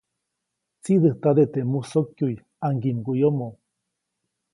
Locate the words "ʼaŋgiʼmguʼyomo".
2.59-3.47